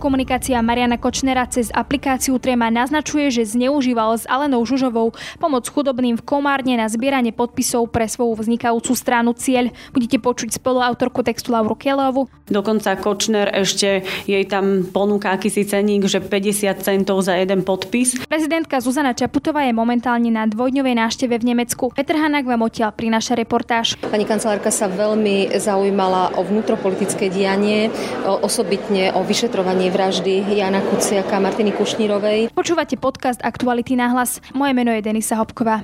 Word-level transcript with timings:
Komunikácia 0.00 0.56
Mariana 0.64 0.96
Kočnera 0.96 1.44
cez 1.44 1.68
aplikáciu 1.68 2.40
Trema 2.40 2.72
naznačuje, 2.72 3.28
že 3.28 3.44
zneužíval 3.44 4.16
s 4.16 4.24
Alenou 4.24 4.64
Žužovou 4.64 5.12
pomoc 5.36 5.68
chudobným 5.68 6.16
v 6.16 6.24
Komárne 6.24 6.80
na 6.80 6.88
zbieranie 6.88 7.36
podpisov 7.36 7.92
pre 7.92 8.08
svoju 8.08 8.40
vznikajúcu 8.40 8.96
stranu 8.96 9.36
Cieľ. 9.36 9.68
Budete 9.92 10.16
počuť 10.16 10.56
spoluautorku 10.56 11.20
textu 11.20 11.52
Lauru 11.52 11.76
Kelovu. 11.76 12.32
Dokonca 12.48 12.96
Kočner 12.96 13.52
ešte 13.52 14.00
jej 14.24 14.40
tam 14.48 14.88
ponúka 14.88 15.36
akýsi 15.36 15.68
ceník, 15.68 16.08
že 16.08 16.24
50 16.24 16.80
centov 16.80 17.20
za 17.20 17.36
jeden 17.36 17.60
podpis. 17.60 18.16
Prezidentka 18.24 18.80
Zuzana 18.80 19.12
Čaputová 19.12 19.68
je 19.68 19.76
momentálne 19.76 20.32
na 20.32 20.48
dvojdňovej 20.48 20.96
návšteve 20.96 21.36
v 21.36 21.44
Nemecku. 21.52 21.92
Peter 21.92 22.16
Hanák 22.16 22.48
vám 22.48 22.64
odtiaľ 22.64 22.96
prináša 22.96 23.36
reportáž. 23.36 24.00
Pani 24.08 24.24
kancelárka 24.24 24.72
sa 24.72 24.88
veľmi 24.88 25.52
zaujímala 25.60 26.40
o 26.40 26.42
vnútropolitické 26.42 27.28
dianie, 27.28 27.92
osobitne 28.24 29.12
o 29.12 29.20
vyšetrovanie 29.20 29.89
vraždy 29.90 30.46
Jana 30.54 30.80
Kuciaka 30.80 31.36
a 31.36 31.42
Martiny 31.42 31.74
Kušnírovej. 31.74 32.54
Počúvate 32.54 32.94
podcast 32.94 33.42
Aktuality 33.42 33.98
na 33.98 34.14
hlas. 34.14 34.38
Moje 34.54 34.72
meno 34.72 34.94
je 34.94 35.02
Denisa 35.02 35.34
Hopková. 35.36 35.82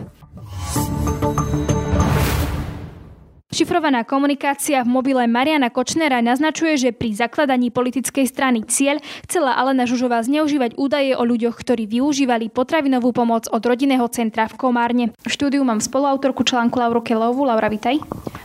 Šifrovaná 3.56 4.04
komunikácia 4.04 4.84
v 4.84 4.92
mobile 4.92 5.24
Mariana 5.24 5.72
Kočnera 5.72 6.20
naznačuje, 6.20 6.76
že 6.76 6.90
pri 6.92 7.16
zakladaní 7.16 7.72
politickej 7.72 8.28
strany 8.28 8.60
Cieľ 8.68 9.00
chcela 9.24 9.56
Alena 9.56 9.88
Žužová 9.88 10.20
zneužívať 10.20 10.76
údaje 10.76 11.16
o 11.16 11.24
ľuďoch, 11.24 11.56
ktorí 11.56 11.88
využívali 11.88 12.52
potravinovú 12.52 13.16
pomoc 13.16 13.48
od 13.48 13.62
rodinného 13.64 14.04
centra 14.12 14.44
v 14.44 14.60
Komárne. 14.60 15.04
V 15.24 15.30
štúdiu 15.32 15.64
mám 15.64 15.80
spoluautorku 15.80 16.44
článku 16.44 16.76
Lauru 16.76 17.00
Kelovu. 17.00 17.48
Laura, 17.48 17.72
vitaj. 17.72 17.96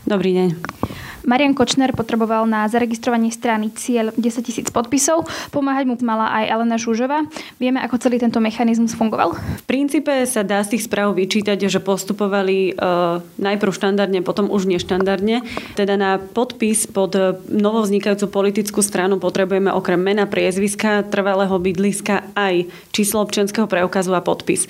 Dobrý 0.07 0.31
deň. 0.31 0.47
Marian 1.25 1.53
Kočner 1.53 1.93
potreboval 1.93 2.45
na 2.49 2.65
zaregistrovanie 2.65 3.29
strany 3.29 3.69
cieľ 3.73 4.13
10 4.15 4.47
tisíc 4.47 4.67
podpisov. 4.73 5.25
Pomáhať 5.53 5.85
mu 5.87 5.95
mala 6.01 6.29
aj 6.33 6.43
Elena 6.49 6.77
Žužová. 6.81 7.25
Vieme, 7.61 7.81
ako 7.83 8.01
celý 8.01 8.17
tento 8.17 8.41
mechanizmus 8.41 8.97
fungoval? 8.97 9.37
V 9.37 9.65
princípe 9.69 10.11
sa 10.25 10.41
dá 10.41 10.63
z 10.65 10.77
tých 10.77 10.89
správ 10.89 11.13
vyčítať, 11.13 11.69
že 11.69 11.79
postupovali 11.83 12.73
uh, 12.73 13.21
najprv 13.37 13.71
štandardne, 13.71 14.25
potom 14.25 14.49
už 14.49 14.65
neštandardne. 14.65 15.45
Teda 15.77 15.99
na 15.99 16.17
podpis 16.17 16.89
pod 16.89 17.13
novovznikajúcu 17.49 18.25
politickú 18.31 18.81
stranu 18.81 19.21
potrebujeme 19.21 19.69
okrem 19.69 20.01
mena, 20.01 20.25
priezviska, 20.25 21.05
trvalého 21.07 21.53
bydliska 21.57 22.33
aj 22.33 22.65
číslo 22.89 23.21
občianského 23.21 23.69
preukazu 23.69 24.15
a 24.17 24.21
podpis. 24.23 24.65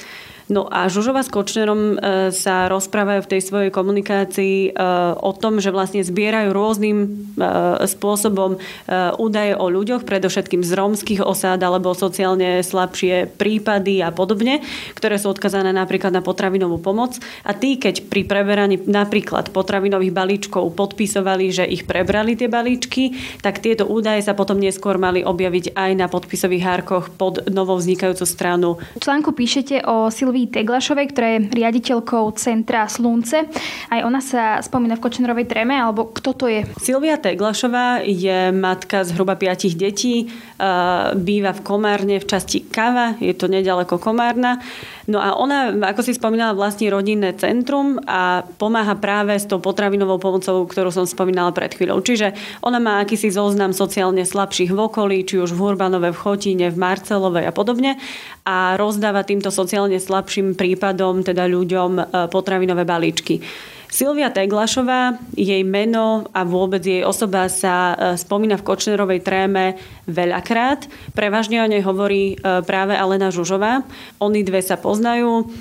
No 0.52 0.68
a 0.68 0.92
Žužova 0.92 1.24
s 1.24 1.32
Kočnerom 1.32 1.96
e, 1.96 1.96
sa 2.36 2.68
rozprávajú 2.68 3.24
v 3.24 3.32
tej 3.32 3.42
svojej 3.48 3.72
komunikácii 3.72 4.56
e, 4.68 4.70
o 5.16 5.32
tom, 5.32 5.64
že 5.64 5.72
vlastne 5.72 6.04
zbierajú 6.04 6.52
rôznym 6.52 6.98
e, 7.00 7.08
spôsobom 7.88 8.60
údaje 9.16 9.56
o 9.56 9.72
ľuďoch, 9.72 10.04
predovšetkým 10.04 10.66
z 10.68 10.72
rómskych 10.76 11.22
osád 11.24 11.64
alebo 11.64 11.96
sociálne 11.96 12.60
slabšie 12.60 13.32
prípady 13.40 14.04
a 14.04 14.12
podobne, 14.12 14.60
ktoré 14.98 15.16
sú 15.16 15.32
odkazané 15.32 15.72
napríklad 15.72 16.12
na 16.12 16.20
potravinovú 16.20 16.84
pomoc. 16.84 17.16
A 17.48 17.56
tí, 17.56 17.80
keď 17.80 18.12
pri 18.12 18.28
preberaní 18.28 18.84
napríklad 18.84 19.56
potravinových 19.56 20.12
balíčkov 20.12 20.76
podpisovali, 20.76 21.46
že 21.56 21.64
ich 21.64 21.88
prebrali 21.88 22.36
tie 22.36 22.52
balíčky, 22.52 23.16
tak 23.40 23.64
tieto 23.64 23.88
údaje 23.88 24.20
sa 24.26 24.36
potom 24.36 24.60
neskôr 24.60 25.00
mali 25.00 25.24
objaviť 25.24 25.72
aj 25.78 25.92
na 25.96 26.12
podpisových 26.12 26.66
hárkoch 26.68 27.16
pod 27.16 27.48
novou 27.48 27.80
vznikajúcu 27.80 28.26
stranu. 28.28 28.70
V 28.98 29.04
článku 29.04 29.32
píšete 29.32 29.88
o 29.88 30.12
Silvii 30.12 30.41
Silvii 30.42 30.58
Teglašovej, 30.58 31.08
ktorá 31.14 31.28
je 31.38 31.54
riaditeľkou 31.54 32.34
Centra 32.34 32.90
Slunce. 32.90 33.46
Aj 33.94 34.02
ona 34.02 34.26
sa 34.26 34.58
spomína 34.58 34.98
v 34.98 35.06
Kočnerovej 35.06 35.46
treme, 35.46 35.78
alebo 35.78 36.10
kto 36.10 36.34
to 36.34 36.50
je? 36.50 36.66
Silvia 36.82 37.22
Teglašová 37.22 38.02
je 38.02 38.50
matka 38.50 39.06
zhruba 39.06 39.38
piatich 39.38 39.78
detí, 39.78 40.34
býva 41.14 41.54
v 41.54 41.62
Komárne 41.62 42.18
v 42.18 42.26
časti 42.26 42.66
Kava, 42.66 43.22
je 43.22 43.38
to 43.38 43.46
nedaleko 43.46 44.02
Komárna. 44.02 44.58
No 45.06 45.22
a 45.22 45.38
ona, 45.38 45.74
ako 45.94 46.02
si 46.06 46.18
spomínala, 46.18 46.58
vlastní 46.58 46.90
rodinné 46.90 47.38
centrum 47.38 48.02
a 48.06 48.46
pomáha 48.46 48.98
práve 48.98 49.38
s 49.38 49.46
tou 49.46 49.62
potravinovou 49.62 50.18
pomocou, 50.22 50.66
ktorú 50.66 50.90
som 50.94 51.06
spomínala 51.06 51.54
pred 51.54 51.74
chvíľou. 51.74 52.02
Čiže 52.02 52.34
ona 52.66 52.82
má 52.82 53.02
akýsi 53.02 53.30
zoznam 53.34 53.78
sociálne 53.78 54.26
slabších 54.26 54.74
v 54.74 54.80
okolí, 54.80 55.18
či 55.26 55.42
už 55.42 55.54
v 55.54 55.62
Hurbanove, 55.62 56.14
v 56.14 56.22
Chotíne, 56.22 56.66
v 56.70 56.78
Marcelovej 56.80 57.50
a 57.50 57.54
podobne 57.54 57.98
a 58.46 58.74
rozdáva 58.78 59.26
týmto 59.26 59.54
sociálne 59.54 59.98
slabším 59.98 60.21
prípadom, 60.56 61.22
teda 61.26 61.46
ľuďom, 61.46 61.92
e, 61.98 62.04
potravinové 62.32 62.86
balíčky. 62.88 63.42
Silvia 63.92 64.32
Teglašová, 64.32 65.20
jej 65.36 65.68
meno 65.68 66.24
a 66.32 66.48
vôbec 66.48 66.80
jej 66.80 67.04
osoba 67.04 67.52
sa 67.52 67.92
e, 67.92 67.96
spomína 68.16 68.56
v 68.56 68.64
Kočnerovej 68.64 69.20
tréme 69.20 69.76
veľakrát. 70.08 70.88
Prevažne 71.12 71.60
o 71.60 71.68
nej 71.68 71.84
hovorí 71.84 72.40
e, 72.40 72.64
práve 72.64 72.96
Alena 72.96 73.36
Žužová. 73.36 73.84
Oni 74.24 74.48
dve 74.48 74.64
sa 74.64 74.80
poznajú 74.80 75.52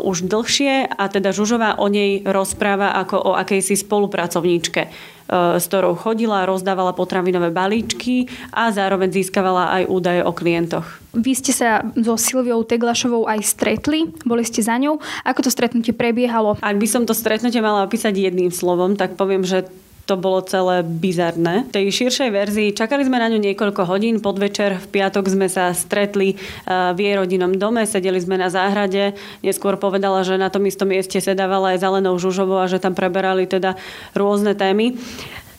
už 0.00 0.30
dlhšie 0.30 0.88
a 0.96 1.04
teda 1.12 1.34
Žužová 1.36 1.76
o 1.76 1.92
nej 1.92 2.24
rozpráva 2.24 2.96
ako 2.96 3.16
o 3.20 3.30
akejsi 3.36 3.76
spolupracovníčke 3.76 4.88
s 5.28 5.64
ktorou 5.68 5.92
chodila, 5.94 6.48
rozdávala 6.48 6.96
potravinové 6.96 7.52
balíčky 7.52 8.26
a 8.50 8.72
zároveň 8.72 9.12
získavala 9.12 9.76
aj 9.80 9.82
údaje 9.92 10.20
o 10.24 10.32
klientoch. 10.32 10.88
Vy 11.12 11.32
ste 11.36 11.52
sa 11.52 11.84
so 11.96 12.16
Silviou 12.16 12.64
Teglašovou 12.64 13.28
aj 13.28 13.44
stretli, 13.44 14.08
boli 14.24 14.44
ste 14.44 14.64
za 14.64 14.80
ňou. 14.80 15.00
Ako 15.28 15.44
to 15.44 15.50
stretnutie 15.52 15.92
prebiehalo? 15.92 16.56
Ak 16.60 16.76
by 16.80 16.88
som 16.88 17.04
to 17.04 17.12
stretnutie 17.12 17.60
mala 17.60 17.84
opísať 17.84 18.16
jedným 18.16 18.48
slovom, 18.48 18.96
tak 18.96 19.20
poviem, 19.20 19.44
že 19.44 19.68
to 20.08 20.16
bolo 20.16 20.40
celé 20.40 20.80
bizarné. 20.80 21.68
V 21.68 21.74
tej 21.76 21.84
širšej 21.92 22.30
verzii 22.32 22.68
čakali 22.72 23.04
sme 23.04 23.20
na 23.20 23.28
ňu 23.28 23.44
niekoľko 23.44 23.84
hodín. 23.84 24.24
Podvečer 24.24 24.80
v 24.80 24.86
piatok 24.88 25.28
sme 25.28 25.52
sa 25.52 25.68
stretli 25.76 26.32
eh, 26.32 26.96
v 26.96 26.98
jej 26.98 27.14
rodinnom 27.20 27.52
dome, 27.52 27.84
sedeli 27.84 28.16
sme 28.16 28.40
na 28.40 28.48
záhrade. 28.48 29.12
Neskôr 29.44 29.76
povedala, 29.76 30.24
že 30.24 30.40
na 30.40 30.48
tom 30.48 30.64
istom 30.64 30.88
mieste 30.88 31.20
sedávala 31.20 31.76
aj 31.76 31.84
zelenou 31.84 32.16
žužovou 32.16 32.64
a 32.64 32.70
že 32.72 32.80
tam 32.80 32.96
preberali 32.96 33.44
teda 33.44 33.76
rôzne 34.16 34.56
témy. 34.56 34.96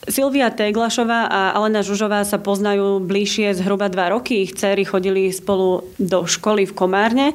Silvia 0.08 0.48
Teglašová 0.48 1.28
a 1.28 1.42
Alena 1.60 1.84
Žužová 1.84 2.24
sa 2.24 2.40
poznajú 2.40 3.04
bližšie 3.04 3.52
zhruba 3.52 3.92
dva 3.92 4.16
roky. 4.16 4.48
Ich 4.48 4.56
céry 4.56 4.88
chodili 4.88 5.28
spolu 5.28 5.84
do 6.00 6.24
školy 6.24 6.64
v 6.64 6.72
Komárne. 6.72 7.28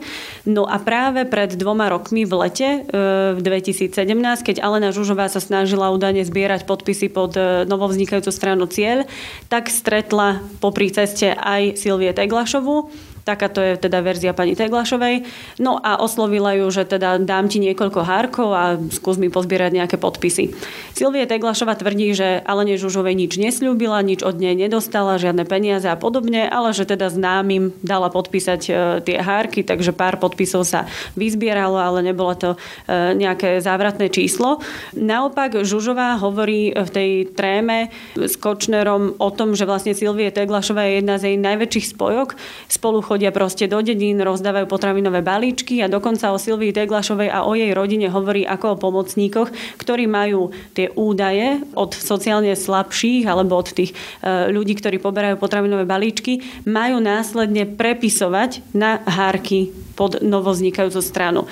No 0.49 0.65
a 0.65 0.81
práve 0.81 1.29
pred 1.29 1.53
dvoma 1.61 1.93
rokmi 1.93 2.25
v 2.25 2.33
lete 2.41 2.69
e, 2.81 3.37
v 3.37 3.41
2017, 3.45 3.93
keď 4.41 4.65
Alena 4.65 4.97
Žužová 4.97 5.29
sa 5.29 5.45
snažila 5.45 5.93
údajne 5.93 6.25
zbierať 6.25 6.65
podpisy 6.65 7.13
pod 7.13 7.37
e, 7.37 7.69
novovznikajúcu 7.69 8.33
stranu 8.33 8.65
Cieľ, 8.65 9.05
tak 9.53 9.69
stretla 9.69 10.41
popri 10.65 10.89
ceste 10.89 11.37
aj 11.37 11.77
Silvie 11.77 12.17
Teglašovú 12.17 12.89
Takáto 13.25 13.65
je 13.65 13.81
teda 13.81 14.05
verzia 14.05 14.37
pani 14.37 14.53
Teglašovej. 14.53 15.25
No 15.57 15.81
a 15.81 15.97
oslovila 15.97 16.53
ju, 16.61 16.69
že 16.69 16.85
teda 16.85 17.17
dám 17.17 17.49
ti 17.49 17.57
niekoľko 17.57 18.01
hárkov 18.05 18.49
a 18.53 18.77
skús 18.93 19.17
mi 19.17 19.33
pozbierať 19.33 19.73
nejaké 19.73 19.97
podpisy. 19.97 20.53
Silvie 20.93 21.25
Teglašova 21.25 21.73
tvrdí, 21.81 22.13
že 22.13 22.45
Alene 22.45 22.77
Žužovej 22.77 23.17
nič 23.17 23.41
nesľúbila, 23.41 24.05
nič 24.05 24.21
od 24.21 24.37
nej 24.37 24.53
nedostala, 24.53 25.17
žiadne 25.17 25.49
peniaze 25.49 25.89
a 25.89 25.97
podobne, 25.97 26.45
ale 26.45 26.77
že 26.77 26.85
teda 26.85 27.09
známym 27.09 27.73
dala 27.81 28.13
podpísať 28.13 28.61
e, 28.69 28.73
tie 29.01 29.17
hárky, 29.17 29.65
takže 29.65 29.97
pár 29.97 30.21
podpisov 30.21 30.69
sa 30.69 30.85
vyzbieralo, 31.17 31.81
ale 31.81 32.05
nebolo 32.05 32.37
to 32.37 32.51
e, 32.53 33.17
nejaké 33.17 33.65
závratné 33.65 34.13
číslo. 34.13 34.61
Naopak 34.93 35.65
Žužová 35.65 36.21
hovorí 36.21 36.77
v 36.77 36.91
tej 36.93 37.11
tréme 37.33 37.89
s 38.21 38.37
Kočnerom 38.37 39.17
o 39.17 39.29
tom, 39.33 39.57
že 39.57 39.65
vlastne 39.65 39.97
Silvie 39.97 40.29
Teglašová 40.29 40.85
je 40.85 40.93
jedna 41.01 41.17
z 41.17 41.33
jej 41.33 41.37
najväčších 41.41 41.97
spojok. 41.97 42.37
Spolu 42.69 43.01
chodia 43.15 43.31
proste 43.31 43.71
do 43.71 43.79
dedín, 43.79 44.19
rozdávajú 44.19 44.67
potravinové 44.67 45.23
balíčky 45.23 45.79
a 45.79 45.87
dokonca 45.87 46.35
o 46.35 46.43
Silvii 46.43 46.75
Teglašovej 46.75 47.31
a 47.31 47.47
o 47.47 47.55
jej 47.55 47.71
rodine 47.71 48.11
hovorí 48.11 48.43
ako 48.43 48.75
o 48.75 48.81
pomocníkoch, 48.83 49.79
ktorí 49.79 50.11
majú 50.11 50.51
tie 50.75 50.91
údaje 50.99 51.63
od 51.79 51.95
sociálne 51.95 52.51
slabších 52.59 53.23
alebo 53.31 53.55
od 53.55 53.71
tých 53.71 53.95
e, 53.95 54.51
ľudí, 54.51 54.75
ktorí 54.75 54.99
poberajú 54.99 55.39
potravinové 55.39 55.87
balíčky, 55.87 56.43
majú 56.67 56.99
následne 56.99 57.71
prepisovať 57.71 58.67
na 58.75 58.99
hárky 59.07 59.71
pod 59.95 60.19
novoznikajúcu 60.19 60.99
stranu. 60.99 61.47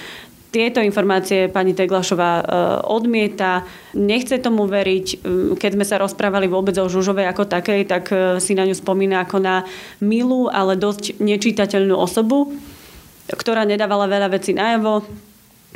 Tieto 0.53 0.85
informácie 0.85 1.49
pani 1.49 1.73
Teglašová 1.73 2.33
e, 2.37 2.45
odmieta, 2.85 3.65
nechce 3.97 4.37
tomu 4.37 4.69
veriť. 4.69 5.07
E, 5.09 5.17
keď 5.57 5.71
sme 5.81 5.85
sa 5.89 5.97
rozprávali 5.97 6.45
vôbec 6.45 6.77
o 6.77 6.93
Žužovej 6.93 7.25
ako 7.33 7.49
takej, 7.49 7.89
tak 7.89 8.13
e, 8.13 8.37
si 8.37 8.53
na 8.53 8.69
ňu 8.69 8.77
spomína 8.77 9.25
ako 9.25 9.41
na 9.41 9.65
milú, 10.05 10.53
ale 10.53 10.77
dosť 10.77 11.25
nečítateľnú 11.25 11.97
osobu, 11.97 12.53
ktorá 13.33 13.65
nedávala 13.65 14.05
veľa 14.05 14.29
vecí 14.29 14.53
najavo. 14.53 15.09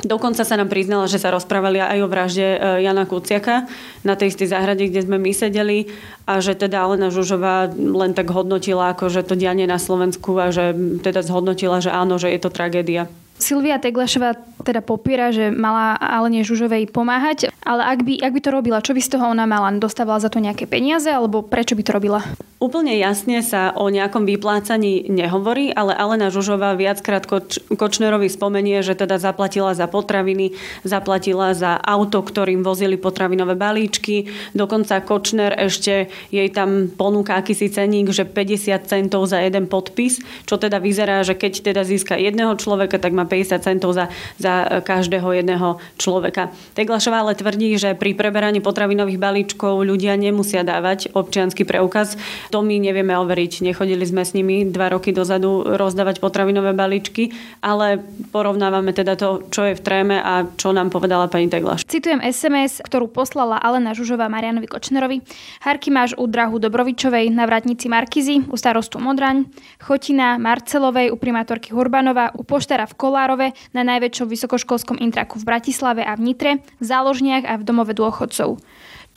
Dokonca 0.05 0.45
sa 0.45 0.53
nám 0.53 0.69
priznala, 0.69 1.09
že 1.09 1.17
sa 1.17 1.33
rozprávali 1.33 1.81
aj 1.81 1.97
o 2.05 2.05
vražde 2.05 2.45
Jana 2.85 3.09
Kuciaka 3.09 3.65
na 4.05 4.13
tej 4.13 4.29
istej 4.29 4.53
záhrade, 4.53 4.85
kde 4.85 5.09
sme 5.09 5.17
my 5.17 5.33
sedeli 5.33 5.89
a 6.29 6.37
že 6.37 6.53
teda 6.53 6.85
Alena 6.85 7.09
Žužová 7.09 7.73
len 7.73 8.13
tak 8.13 8.29
hodnotila, 8.29 8.93
ako 8.93 9.09
že 9.09 9.25
to 9.25 9.33
dianie 9.33 9.65
na 9.65 9.81
Slovensku 9.81 10.37
a 10.37 10.53
že 10.53 10.77
teda 11.01 11.25
zhodnotila, 11.25 11.81
že 11.81 11.89
áno, 11.89 12.21
že 12.21 12.29
je 12.29 12.37
to 12.37 12.53
tragédia. 12.53 13.09
Silvia 13.37 13.77
Teglašová 13.77 14.33
teda 14.65 14.81
popiera, 14.81 15.29
že 15.29 15.53
mala 15.53 15.93
Alene 15.95 16.41
Žužovej 16.41 16.89
pomáhať, 16.89 17.53
ale 17.61 17.85
ak 17.85 17.99
by, 18.03 18.13
ak 18.19 18.31
by 18.33 18.41
to 18.41 18.49
robila, 18.49 18.81
čo 18.81 18.97
by 18.97 19.01
z 19.01 19.13
toho 19.13 19.29
ona 19.29 19.45
mala? 19.45 19.69
Dostávala 19.77 20.17
za 20.17 20.33
to 20.33 20.41
nejaké 20.41 20.65
peniaze 20.65 21.07
alebo 21.07 21.45
prečo 21.45 21.77
by 21.77 21.83
to 21.85 21.91
robila? 21.93 22.21
Úplne 22.57 22.97
jasne 22.97 23.45
sa 23.45 23.69
o 23.77 23.85
nejakom 23.85 24.25
vyplácaní 24.25 25.05
nehovorí, 25.13 25.69
ale 25.69 25.93
Alena 25.93 26.33
Žužová 26.33 26.73
viackrát 26.73 27.21
Koč- 27.29 27.61
Kočnerovi 27.69 28.25
spomenie, 28.33 28.81
že 28.81 28.97
teda 28.97 29.21
zaplatila 29.21 29.77
za 29.77 29.85
potraviny, 29.85 30.57
zaplatila 30.81 31.53
za 31.53 31.77
auto, 31.77 32.17
ktorým 32.25 32.65
vozili 32.65 32.97
potravinové 32.97 33.53
balíčky. 33.53 34.33
Dokonca 34.57 35.05
Kočner 35.05 35.53
ešte 35.53 36.09
jej 36.33 36.49
tam 36.49 36.89
ponúka 36.89 37.37
akýsi 37.37 37.69
ceník, 37.69 38.09
že 38.09 38.25
50 38.25 38.89
centov 38.89 39.29
za 39.29 39.37
jeden 39.37 39.69
podpis, 39.69 40.17
čo 40.49 40.57
teda 40.57 40.81
vyzerá, 40.81 41.21
že 41.21 41.37
keď 41.37 41.61
teda 41.61 41.85
získa 41.85 42.17
jedného 42.17 42.57
človeka, 42.57 42.97
tak 42.97 43.13
má 43.13 43.29
50 43.29 43.61
centov 43.61 43.93
za, 43.93 44.09
za 44.41 44.81
každého 44.81 45.29
jedného 45.29 45.77
človeka. 46.01 46.49
Teglašová 46.73 47.21
ale 47.21 47.37
tvrdí, 47.37 47.77
že 47.77 47.93
pri 47.93 48.17
preberaní 48.17 48.65
potravinových 48.65 49.21
balíčkov 49.21 49.85
ľudia 49.85 50.17
nemusia 50.17 50.65
dávať 50.65 51.13
občiansky 51.13 51.61
preukaz 51.61 52.17
to 52.49 52.63
my 52.63 52.79
nevieme 52.79 53.13
overiť. 53.13 53.63
Nechodili 53.63 54.03
sme 54.07 54.23
s 54.23 54.31
nimi 54.31 54.67
dva 54.67 54.91
roky 54.93 55.11
dozadu 55.11 55.63
rozdávať 55.65 56.23
potravinové 56.23 56.71
balíčky, 56.71 57.35
ale 57.59 57.99
porovnávame 58.31 58.95
teda 58.95 59.19
to, 59.19 59.47
čo 59.51 59.67
je 59.67 59.73
v 59.75 59.81
tréme 59.83 60.17
a 60.19 60.47
čo 60.55 60.71
nám 60.71 60.89
povedala 60.89 61.27
pani 61.27 61.51
Teglaš. 61.51 61.83
Citujem 61.87 62.23
SMS, 62.23 62.79
ktorú 62.83 63.11
poslala 63.11 63.59
Alena 63.59 63.91
Žužová 63.91 64.31
Marianovi 64.31 64.67
Kočnerovi. 64.67 65.23
Harky 65.63 65.91
máš 65.91 66.15
u 66.15 66.25
drahu 66.27 66.59
Dobrovičovej 66.59 67.31
na 67.31 67.43
vratnici 67.43 67.91
Markizy, 67.91 68.47
u 68.47 68.55
starostu 68.55 68.99
Modraň, 68.99 69.47
Chotina 69.83 70.39
Marcelovej, 70.39 71.11
u 71.11 71.17
primátorky 71.19 71.75
Hurbanova, 71.75 72.31
u 72.35 72.43
poštára 72.47 72.87
v 72.87 72.97
Kolárove, 72.97 73.47
na 73.75 73.83
najväčšom 73.83 74.27
vysokoškolskom 74.27 74.97
intraku 75.01 75.39
v 75.41 75.47
Bratislave 75.47 76.01
a 76.05 76.15
v 76.15 76.31
Nitre, 76.31 76.51
v 76.79 76.85
záložniach 76.85 77.43
a 77.43 77.59
v 77.59 77.65
domove 77.65 77.91
dôchodcov. 77.91 78.59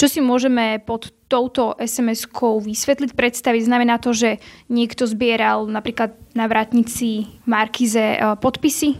Čo 0.00 0.06
si 0.08 0.24
môžeme 0.24 0.80
pod 0.80 1.12
touto 1.30 1.78
SMS-kou 1.78 2.58
vysvetliť, 2.58 3.14
predstaviť? 3.14 3.62
Znamená 3.62 4.02
to, 4.02 4.10
že 4.10 4.42
niekto 4.66 5.06
zbieral 5.06 5.70
napríklad 5.70 6.18
na 6.34 6.50
vrátnici 6.50 7.30
Markize 7.46 8.18
eh, 8.18 8.34
podpisy? 8.34 8.98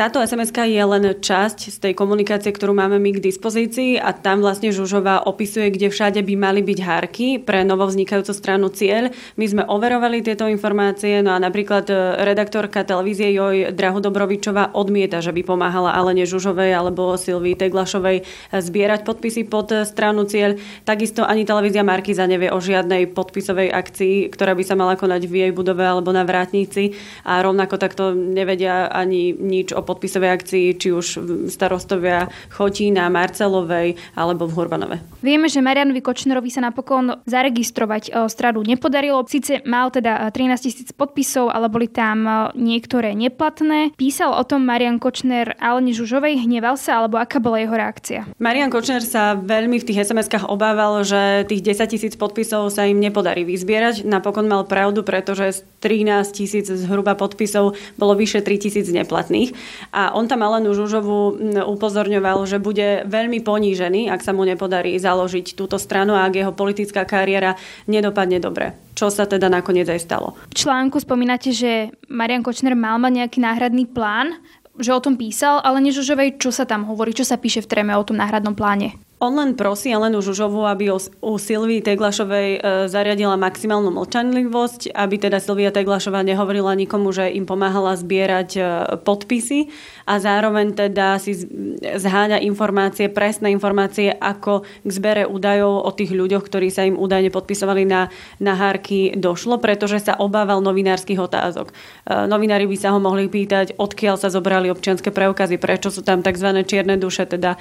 Táto 0.00 0.16
sms 0.24 0.48
je 0.56 0.80
len 0.80 1.04
časť 1.12 1.68
z 1.68 1.76
tej 1.76 1.92
komunikácie, 1.92 2.56
ktorú 2.56 2.72
máme 2.72 2.96
my 2.96 3.20
k 3.20 3.24
dispozícii 3.28 4.00
a 4.00 4.16
tam 4.16 4.40
vlastne 4.40 4.72
Žužová 4.72 5.28
opisuje, 5.28 5.68
kde 5.68 5.92
všade 5.92 6.24
by 6.24 6.40
mali 6.40 6.64
byť 6.64 6.78
hárky 6.80 7.36
pre 7.36 7.68
novovznikajúcu 7.68 8.32
stranu 8.32 8.72
Cieľ. 8.72 9.12
My 9.36 9.44
sme 9.44 9.62
overovali 9.68 10.24
tieto 10.24 10.48
informácie, 10.48 11.20
no 11.20 11.36
a 11.36 11.38
napríklad 11.44 11.84
e, 11.92 12.16
redaktorka 12.16 12.80
televízie 12.80 13.28
Joj 13.36 13.76
Drahu 13.76 14.00
Dobrovičová 14.00 14.72
odmieta, 14.72 15.20
že 15.20 15.36
by 15.36 15.44
pomáhala 15.44 15.92
Alene 15.92 16.24
Žužovej 16.24 16.72
alebo 16.72 17.20
Silvii 17.20 17.60
Teglašovej 17.60 18.16
e, 18.16 18.56
zbierať 18.56 19.04
podpisy 19.04 19.52
pod 19.52 19.68
e, 19.68 19.84
stranu 19.84 20.24
Cieľ. 20.24 20.56
Takisto 20.88 21.28
ani 21.28 21.44
televízia 21.44 21.84
Markiza 21.84 22.24
nevie 22.24 22.48
o 22.48 22.56
žiadnej 22.56 23.04
podpisovej 23.12 23.68
akcii, 23.68 24.32
ktorá 24.32 24.56
by 24.56 24.64
sa 24.64 24.80
mala 24.80 24.96
konať 24.96 25.28
v 25.28 25.44
jej 25.44 25.52
budove 25.52 25.84
alebo 25.84 26.08
na 26.08 26.24
vrátnici 26.24 26.96
a 27.28 27.44
rovnako 27.44 27.76
takto 27.76 28.16
nevedia 28.16 28.88
ani 28.88 29.36
nič 29.36 29.76
o 29.76 29.89
podpisovej 29.90 30.30
akcii, 30.30 30.66
či 30.78 30.88
už 30.94 31.06
starostovia 31.50 32.30
Chotína, 32.54 33.10
Marcelovej 33.10 33.98
alebo 34.14 34.46
v 34.46 34.54
Hurbanove. 34.54 34.96
Vieme, 35.20 35.50
že 35.50 35.58
Marianovi 35.60 36.00
Kočnerovi 36.00 36.48
sa 36.48 36.62
napokon 36.62 37.20
zaregistrovať 37.26 38.08
e, 38.08 38.30
stradu 38.30 38.62
nepodarilo. 38.64 39.26
Sice 39.28 39.60
mal 39.66 39.90
teda 39.90 40.30
13 40.30 40.32
e, 40.32 40.56
tisíc 40.64 40.88
podpisov, 40.94 41.52
ale 41.52 41.68
boli 41.68 41.90
tam 41.90 42.24
e, 42.24 42.32
niektoré 42.56 43.12
neplatné. 43.12 43.92
Písal 43.98 44.32
o 44.32 44.42
tom 44.46 44.64
Marian 44.64 44.96
Kočner 45.02 45.58
Alene 45.60 45.92
Žužovej, 45.92 46.46
hneval 46.46 46.78
sa, 46.78 47.02
alebo 47.02 47.20
aká 47.20 47.42
bola 47.42 47.60
jeho 47.60 47.74
reakcia? 47.74 48.20
Marian 48.40 48.72
Kočner 48.72 49.04
sa 49.04 49.36
veľmi 49.36 49.76
v 49.82 49.86
tých 49.90 50.08
SMS-kách 50.08 50.48
obával, 50.48 51.02
že 51.04 51.44
tých 51.50 51.76
10 51.76 51.92
tisíc 51.92 52.14
podpisov 52.16 52.70
sa 52.72 52.86
im 52.88 52.96
nepodarí 53.02 53.44
vyzbierať. 53.44 54.06
Napokon 54.06 54.48
mal 54.48 54.64
pravdu, 54.64 55.04
pretože 55.04 55.60
z 55.60 55.66
13 55.82 56.32
tisíc 56.32 56.66
zhruba 56.68 57.16
podpisov 57.16 57.76
bolo 57.96 58.12
vyše 58.16 58.40
3 58.40 58.56
tisíc 58.56 58.86
neplatných. 58.88 59.52
A 59.90 60.14
on 60.14 60.30
tam 60.30 60.42
Alenu 60.46 60.72
Žužovu 60.72 61.40
upozorňoval, 61.66 62.46
že 62.46 62.62
bude 62.62 63.04
veľmi 63.06 63.42
ponížený, 63.42 64.08
ak 64.08 64.22
sa 64.22 64.30
mu 64.30 64.46
nepodarí 64.46 64.96
založiť 64.96 65.58
túto 65.58 65.80
stranu 65.80 66.14
a 66.14 66.26
ak 66.26 66.34
jeho 66.36 66.52
politická 66.54 67.02
kariéra 67.04 67.58
nedopadne 67.90 68.38
dobre. 68.38 68.76
Čo 68.94 69.08
sa 69.08 69.24
teda 69.24 69.48
nakoniec 69.48 69.88
aj 69.88 70.00
stalo. 70.00 70.36
V 70.52 70.60
článku 70.60 71.00
spomínate, 71.00 71.50
že 71.56 71.90
Marian 72.12 72.44
Kočner 72.44 72.76
mal 72.76 73.00
mať 73.00 73.12
nejaký 73.24 73.38
náhradný 73.40 73.88
plán, 73.88 74.36
že 74.80 74.94
o 74.96 75.00
tom 75.02 75.18
písal, 75.20 75.60
ale 75.60 75.84
nežužovej, 75.84 76.40
čo 76.40 76.48
sa 76.48 76.64
tam 76.64 76.88
hovorí, 76.88 77.12
čo 77.12 77.26
sa 77.26 77.36
píše 77.36 77.60
v 77.60 77.68
treme 77.68 77.92
o 77.92 78.06
tom 78.06 78.16
náhradnom 78.16 78.56
pláne? 78.56 78.96
On 79.20 79.36
len 79.36 79.52
prosí 79.52 79.92
Elenu 79.92 80.24
Žužovu, 80.24 80.64
aby 80.64 80.96
u 80.96 81.32
Silvii 81.36 81.84
Teglašovej 81.84 82.48
e, 82.56 82.58
zariadila 82.88 83.36
maximálnu 83.36 83.92
mlčanlivosť, 83.92 84.96
aby 84.96 85.20
teda 85.20 85.36
Silvia 85.44 85.68
Teglašová 85.68 86.24
nehovorila 86.24 86.72
nikomu, 86.72 87.12
že 87.12 87.28
im 87.28 87.44
pomáhala 87.44 88.00
zbierať 88.00 88.50
e, 88.56 88.60
podpisy 89.04 89.68
a 90.08 90.16
zároveň 90.24 90.72
teda 90.72 91.20
si 91.20 91.36
zháňa 91.84 92.40
informácie, 92.48 93.12
presné 93.12 93.52
informácie, 93.52 94.08
ako 94.08 94.64
k 94.64 94.88
zbere 94.88 95.28
údajov 95.28 95.84
o 95.84 95.90
tých 95.92 96.16
ľuďoch, 96.16 96.40
ktorí 96.40 96.72
sa 96.72 96.88
im 96.88 96.96
údajne 96.96 97.28
podpisovali 97.28 97.84
na, 97.84 98.08
na 98.40 98.56
hárky 98.56 99.12
došlo, 99.12 99.60
pretože 99.60 100.00
sa 100.00 100.16
obával 100.16 100.64
novinárskych 100.64 101.20
otázok. 101.20 101.68
E, 101.68 102.24
novinári 102.24 102.64
by 102.64 102.76
sa 102.80 102.96
ho 102.96 102.98
mohli 103.04 103.28
pýtať, 103.28 103.76
odkiaľ 103.76 104.16
sa 104.16 104.32
zobrali 104.32 104.72
občianske 104.72 105.12
preukazy, 105.12 105.60
prečo 105.60 105.92
sú 105.92 106.00
tam 106.00 106.24
tzv. 106.24 106.64
čierne 106.64 106.96
duše, 106.96 107.28
teda 107.28 107.60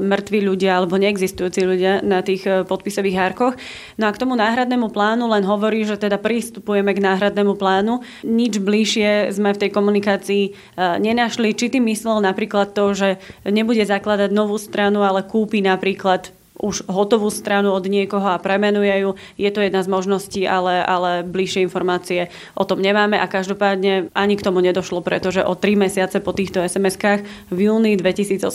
mŕtvi 0.00 0.40
ľudia 0.40 0.80
alebo 0.80 0.93
alebo 0.94 1.10
neexistujúci 1.10 1.66
ľudia 1.66 2.06
na 2.06 2.22
tých 2.22 2.46
e, 2.46 2.62
podpisových 2.62 3.18
hárkoch. 3.18 3.58
No 3.98 4.06
a 4.06 4.14
k 4.14 4.20
tomu 4.22 4.38
náhradnému 4.38 4.94
plánu 4.94 5.26
len 5.26 5.42
hovorí, 5.42 5.82
že 5.82 5.98
teda 5.98 6.22
pristupujeme 6.22 6.94
k 6.94 7.02
náhradnému 7.02 7.58
plánu. 7.58 8.06
Nič 8.22 8.62
bližšie 8.62 9.34
sme 9.34 9.50
v 9.50 9.60
tej 9.66 9.70
komunikácii 9.74 10.44
e, 10.46 10.50
nenašli. 11.02 11.50
Či 11.50 11.74
ty 11.74 11.78
myslel 11.82 12.22
napríklad 12.22 12.78
to, 12.78 12.94
že 12.94 13.18
nebude 13.42 13.82
zakladať 13.82 14.30
novú 14.30 14.54
stranu, 14.54 15.02
ale 15.02 15.26
kúpi 15.26 15.66
napríklad 15.66 16.30
už 16.58 16.86
hotovú 16.86 17.28
stranu 17.34 17.74
od 17.74 17.84
niekoho 17.86 18.24
a 18.30 18.38
premenuje 18.38 18.94
ju. 19.02 19.10
Je 19.34 19.50
to 19.50 19.60
jedna 19.60 19.82
z 19.82 19.90
možností, 19.90 20.42
ale, 20.46 20.80
ale 20.82 21.26
bližšie 21.26 21.66
informácie 21.66 22.30
o 22.54 22.62
tom 22.62 22.78
nemáme 22.78 23.18
a 23.18 23.26
každopádne 23.26 24.14
ani 24.14 24.34
k 24.38 24.44
tomu 24.46 24.62
nedošlo, 24.62 25.02
pretože 25.02 25.42
o 25.42 25.58
tri 25.58 25.74
mesiace 25.74 26.22
po 26.22 26.30
týchto 26.30 26.62
SMS-kách 26.62 27.50
v 27.50 27.58
júni 27.58 27.98
2018 27.98 28.46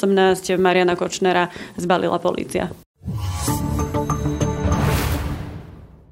Mariana 0.56 0.96
Kočnera 0.96 1.52
zbalila 1.76 2.18
polícia. 2.24 2.72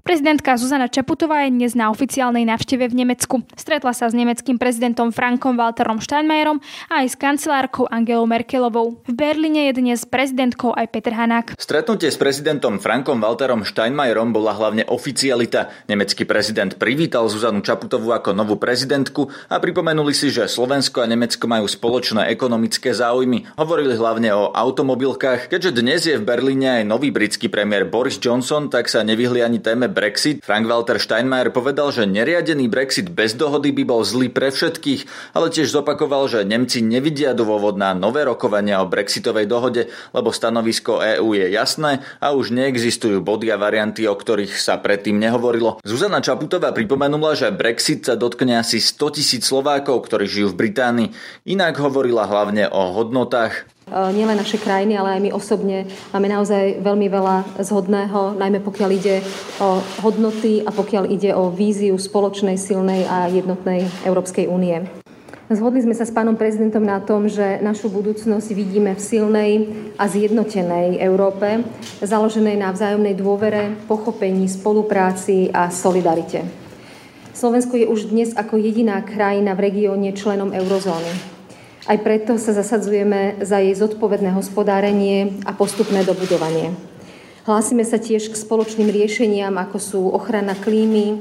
Prezidentka 0.08 0.56
Zuzana 0.56 0.88
Čaputová 0.88 1.44
je 1.44 1.52
dnes 1.52 1.76
na 1.76 1.92
oficiálnej 1.92 2.48
návšteve 2.48 2.88
v 2.88 3.04
Nemecku. 3.04 3.44
Stretla 3.60 3.92
sa 3.92 4.08
s 4.08 4.16
nemeckým 4.16 4.56
prezidentom 4.56 5.12
Frankom 5.12 5.60
Walterom 5.60 6.00
Steinmeierom 6.00 6.64
a 6.88 7.04
aj 7.04 7.12
s 7.12 7.16
kancelárkou 7.20 7.92
Angelou 7.92 8.24
Merkelovou. 8.24 9.04
V 9.04 9.12
Berlíne 9.12 9.68
je 9.68 9.84
dnes 9.84 10.00
prezidentkou 10.08 10.72
aj 10.72 10.96
Peter 10.96 11.12
Hanák. 11.12 11.60
Stretnutie 11.60 12.08
s 12.08 12.16
prezidentom 12.16 12.80
Frankom 12.80 13.20
Walterom 13.20 13.68
Steinmeierom 13.68 14.32
bola 14.32 14.56
hlavne 14.56 14.88
oficialita. 14.88 15.76
Nemecký 15.92 16.24
prezident 16.24 16.72
privítal 16.80 17.28
Zuzanu 17.28 17.60
Čaputovú 17.60 18.16
ako 18.16 18.32
novú 18.32 18.56
prezidentku 18.56 19.28
a 19.52 19.60
pripomenuli 19.60 20.16
si, 20.16 20.32
že 20.32 20.48
Slovensko 20.48 21.04
a 21.04 21.12
Nemecko 21.12 21.52
majú 21.52 21.68
spoločné 21.68 22.32
ekonomické 22.32 22.96
záujmy. 22.96 23.60
Hovorili 23.60 24.00
hlavne 24.00 24.32
o 24.32 24.56
automobilkách. 24.56 25.52
Keďže 25.52 25.72
dnes 25.76 26.00
je 26.08 26.16
v 26.16 26.24
Berlíne 26.24 26.80
aj 26.80 26.84
nový 26.88 27.12
britský 27.12 27.52
premiér 27.52 27.84
Boris 27.84 28.16
Johnson, 28.24 28.72
tak 28.72 28.88
sa 28.88 29.04
nevyhli 29.04 29.44
ani 29.44 29.60
téme 29.60 29.97
Brexit. 29.98 30.46
Frank 30.46 30.70
Walter 30.70 31.02
Steinmeier 31.02 31.50
povedal, 31.50 31.90
že 31.90 32.06
neriadený 32.06 32.70
Brexit 32.70 33.10
bez 33.10 33.34
dohody 33.34 33.74
by 33.74 33.82
bol 33.82 34.06
zlý 34.06 34.30
pre 34.30 34.54
všetkých, 34.54 35.34
ale 35.34 35.50
tiež 35.50 35.74
zopakoval, 35.74 36.30
že 36.30 36.46
Nemci 36.46 36.86
nevidia 36.86 37.34
dôvod 37.34 37.82
na 37.82 37.98
nové 37.98 38.22
rokovania 38.22 38.78
o 38.78 38.86
Brexitovej 38.86 39.50
dohode, 39.50 39.90
lebo 40.14 40.30
stanovisko 40.30 41.02
EÚ 41.02 41.34
je 41.34 41.50
jasné 41.50 42.06
a 42.22 42.38
už 42.38 42.54
neexistujú 42.54 43.26
body 43.26 43.50
a 43.50 43.58
varianty, 43.58 44.06
o 44.06 44.14
ktorých 44.14 44.54
sa 44.54 44.78
predtým 44.78 45.18
nehovorilo. 45.18 45.82
Zuzana 45.82 46.22
Čaputová 46.22 46.70
pripomenula, 46.78 47.34
že 47.34 47.50
Brexit 47.50 48.06
sa 48.06 48.14
dotkne 48.14 48.62
asi 48.62 48.78
100 48.78 49.18
tisíc 49.18 49.50
Slovákov, 49.50 50.06
ktorí 50.06 50.30
žijú 50.30 50.54
v 50.54 50.70
Británii. 50.70 51.10
Inak 51.50 51.82
hovorila 51.82 52.30
hlavne 52.30 52.70
o 52.70 52.94
hodnotách. 52.94 53.77
E, 53.88 54.12
nielen 54.12 54.36
naše 54.36 54.60
krajiny, 54.60 55.00
ale 55.00 55.16
aj 55.16 55.22
my 55.24 55.30
osobne 55.32 55.88
máme 56.12 56.28
naozaj 56.28 56.84
veľmi 56.84 57.08
veľa 57.08 57.64
zhodného, 57.64 58.36
najmä 58.36 58.60
pokiaľ 58.60 58.90
ide 58.92 59.24
o 59.64 59.80
hodnoty 60.04 60.60
a 60.68 60.76
pokiaľ 60.76 61.08
ide 61.08 61.32
o 61.32 61.48
víziu 61.48 61.96
spoločnej, 61.96 62.60
silnej 62.60 63.08
a 63.08 63.32
jednotnej 63.32 63.88
Európskej 64.04 64.52
únie. 64.52 64.84
Zhodli 65.48 65.80
sme 65.80 65.96
sa 65.96 66.04
s 66.04 66.12
pánom 66.12 66.36
prezidentom 66.36 66.84
na 66.84 67.00
tom, 67.00 67.32
že 67.32 67.64
našu 67.64 67.88
budúcnosť 67.88 68.52
vidíme 68.52 68.92
v 68.92 69.00
silnej 69.00 69.52
a 69.96 70.04
zjednotenej 70.12 71.00
Európe, 71.00 71.64
založenej 72.04 72.60
na 72.60 72.76
vzájomnej 72.76 73.16
dôvere, 73.16 73.72
pochopení, 73.88 74.52
spolupráci 74.52 75.48
a 75.56 75.72
solidarite. 75.72 76.44
Slovensko 77.32 77.80
je 77.80 77.88
už 77.88 78.12
dnes 78.12 78.36
ako 78.36 78.60
jediná 78.60 79.00
krajina 79.08 79.56
v 79.56 79.72
regióne 79.72 80.12
členom 80.12 80.52
eurozóny. 80.52 81.37
Aj 81.88 81.96
preto 82.04 82.36
sa 82.36 82.52
zasadzujeme 82.52 83.40
za 83.48 83.64
jej 83.64 83.72
zodpovedné 83.72 84.36
hospodárenie 84.36 85.40
a 85.48 85.56
postupné 85.56 86.04
dobudovanie. 86.04 86.76
Hlásime 87.48 87.88
sa 87.88 87.96
tiež 87.96 88.28
k 88.28 88.36
spoločným 88.36 88.92
riešeniam, 88.92 89.56
ako 89.56 89.78
sú 89.80 90.02
ochrana 90.12 90.52
klímy, 90.52 91.16
e, 91.16 91.18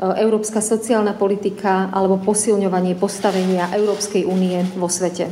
európska 0.00 0.64
sociálna 0.64 1.12
politika 1.12 1.92
alebo 1.92 2.16
posilňovanie 2.16 2.96
postavenia 2.96 3.68
Európskej 3.76 4.24
únie 4.24 4.64
vo 4.80 4.88
svete. 4.88 5.28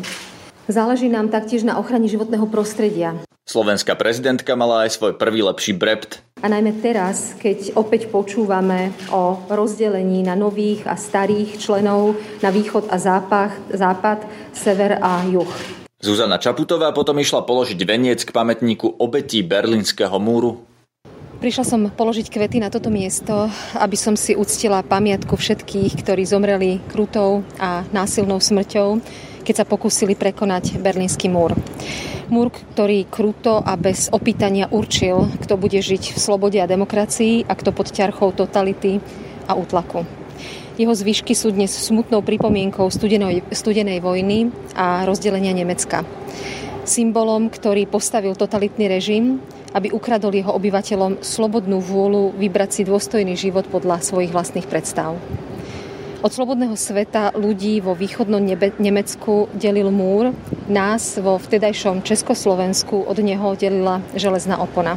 Záleží 0.68 1.08
nám 1.08 1.32
taktiež 1.32 1.64
na 1.64 1.80
ochrane 1.80 2.04
životného 2.04 2.44
prostredia. 2.52 3.16
Slovenská 3.48 3.96
prezidentka 3.96 4.52
mala 4.52 4.84
aj 4.84 5.00
svoj 5.00 5.16
prvý 5.16 5.40
lepší 5.40 5.72
brept. 5.72 6.20
A 6.44 6.52
najmä 6.52 6.76
teraz, 6.84 7.32
keď 7.40 7.72
opäť 7.72 8.12
počúvame 8.12 8.92
o 9.08 9.40
rozdelení 9.48 10.20
na 10.20 10.36
nových 10.36 10.84
a 10.84 10.92
starých 10.92 11.56
členov 11.56 12.20
na 12.44 12.52
východ 12.52 12.92
a 12.92 13.00
západ, 13.00 13.72
západ 13.72 14.28
sever 14.52 15.00
a 15.00 15.24
juh. 15.24 15.48
Zuzana 16.04 16.36
Čaputová 16.36 16.92
potom 16.92 17.16
išla 17.16 17.48
položiť 17.48 17.80
veniec 17.88 18.20
k 18.28 18.34
pamätníku 18.36 19.00
obetí 19.00 19.40
Berlínskeho 19.40 20.20
múru. 20.20 20.60
Prišla 21.40 21.64
som 21.64 21.88
položiť 21.88 22.28
kvety 22.28 22.60
na 22.60 22.68
toto 22.68 22.92
miesto, 22.92 23.48
aby 23.80 23.96
som 23.96 24.12
si 24.12 24.36
uctila 24.36 24.84
pamiatku 24.84 25.40
všetkých, 25.40 25.96
ktorí 26.04 26.28
zomreli 26.28 26.76
krutou 26.92 27.40
a 27.56 27.88
násilnou 27.88 28.36
smrťou, 28.36 29.00
keď 29.44 29.62
sa 29.62 29.68
pokúsili 29.68 30.16
prekonať 30.16 30.80
Berlínsky 30.80 31.28
múr. 31.28 31.52
Múr, 32.32 32.48
ktorý 32.48 33.04
kruto 33.04 33.60
a 33.60 33.76
bez 33.76 34.08
opýtania 34.08 34.72
určil, 34.72 35.28
kto 35.44 35.60
bude 35.60 35.76
žiť 35.76 36.16
v 36.16 36.18
slobode 36.18 36.56
a 36.56 36.66
demokracii 36.66 37.44
a 37.44 37.52
kto 37.52 37.70
pod 37.76 37.92
ťarchou 37.92 38.32
totality 38.32 38.98
a 39.44 39.52
útlaku. 39.52 40.08
Jeho 40.74 40.90
zvyšky 40.90 41.38
sú 41.38 41.54
dnes 41.54 41.70
smutnou 41.70 42.24
pripomienkou 42.24 42.90
studenej, 42.90 43.46
studenej 43.54 44.02
vojny 44.02 44.50
a 44.74 45.06
rozdelenia 45.06 45.54
Nemecka. 45.54 46.02
Symbolom, 46.82 47.46
ktorý 47.46 47.86
postavil 47.86 48.34
totalitný 48.34 48.90
režim, 48.90 49.38
aby 49.70 49.94
ukradol 49.94 50.34
jeho 50.34 50.50
obyvateľom 50.54 51.22
slobodnú 51.22 51.78
vôľu 51.78 52.34
vybrať 52.34 52.70
si 52.70 52.82
dôstojný 52.86 53.38
život 53.38 53.70
podľa 53.70 54.02
svojich 54.02 54.34
vlastných 54.34 54.66
predstav. 54.66 55.14
Od 56.24 56.32
slobodného 56.32 56.72
sveta 56.72 57.36
ľudí 57.36 57.84
vo 57.84 57.92
východnom 57.92 58.40
Nemecku 58.80 59.44
delil 59.52 59.92
múr, 59.92 60.32
nás 60.72 61.20
vo 61.20 61.36
vtedajšom 61.36 62.00
Československu 62.00 62.96
od 63.04 63.20
neho 63.20 63.52
delila 63.52 64.00
železná 64.16 64.56
opona. 64.56 64.96